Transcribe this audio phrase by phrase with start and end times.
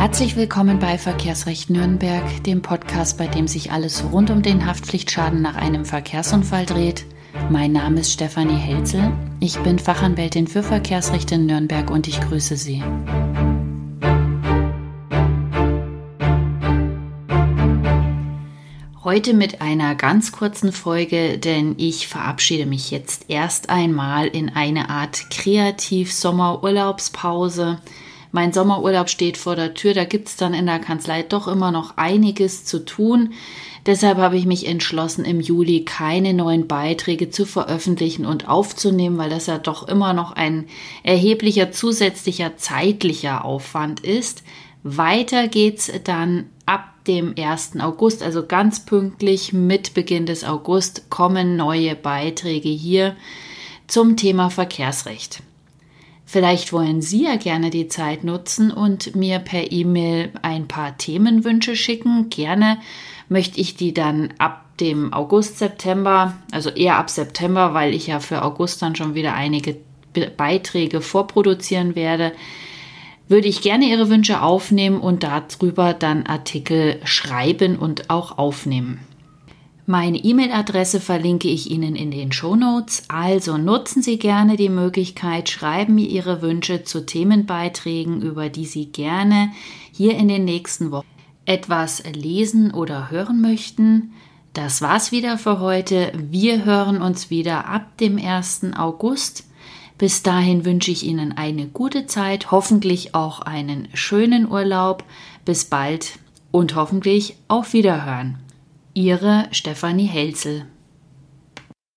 [0.00, 5.42] Herzlich willkommen bei Verkehrsrecht Nürnberg, dem Podcast, bei dem sich alles rund um den Haftpflichtschaden
[5.42, 7.04] nach einem Verkehrsunfall dreht.
[7.50, 9.12] Mein Name ist Stefanie Helzel.
[9.40, 12.82] Ich bin Fachanwältin für Verkehrsrecht in Nürnberg und ich grüße Sie.
[19.04, 24.88] Heute mit einer ganz kurzen Folge, denn ich verabschiede mich jetzt erst einmal in eine
[24.88, 27.80] Art Kreativ-Sommerurlaubspause.
[28.32, 31.72] Mein Sommerurlaub steht vor der Tür, da gibt es dann in der Kanzlei doch immer
[31.72, 33.32] noch einiges zu tun.
[33.86, 39.30] Deshalb habe ich mich entschlossen, im Juli keine neuen Beiträge zu veröffentlichen und aufzunehmen, weil
[39.30, 40.66] das ja doch immer noch ein
[41.02, 44.44] erheblicher zusätzlicher zeitlicher Aufwand ist.
[44.82, 47.80] Weiter geht's dann ab dem 1.
[47.80, 53.16] August, also ganz pünktlich mit Beginn des August, kommen neue Beiträge hier
[53.86, 55.42] zum Thema Verkehrsrecht.
[56.32, 61.74] Vielleicht wollen Sie ja gerne die Zeit nutzen und mir per E-Mail ein paar Themenwünsche
[61.74, 62.30] schicken.
[62.30, 62.78] Gerne
[63.28, 68.20] möchte ich die dann ab dem August, September, also eher ab September, weil ich ja
[68.20, 69.78] für August dann schon wieder einige
[70.36, 72.30] Beiträge vorproduzieren werde,
[73.26, 79.00] würde ich gerne Ihre Wünsche aufnehmen und darüber dann Artikel schreiben und auch aufnehmen.
[79.90, 83.02] Meine E-Mail-Adresse verlinke ich Ihnen in den Show Notes.
[83.08, 88.86] Also nutzen Sie gerne die Möglichkeit, schreiben mir Ihre Wünsche zu Themenbeiträgen, über die Sie
[88.86, 89.50] gerne
[89.90, 91.08] hier in den nächsten Wochen
[91.44, 94.12] etwas lesen oder hören möchten.
[94.52, 96.12] Das war's wieder für heute.
[96.14, 98.66] Wir hören uns wieder ab dem 1.
[98.76, 99.48] August.
[99.98, 105.02] Bis dahin wünsche ich Ihnen eine gute Zeit, hoffentlich auch einen schönen Urlaub.
[105.44, 106.20] Bis bald
[106.52, 108.38] und hoffentlich auf Wiederhören.
[108.94, 110.66] Ihre Stefanie Helzel.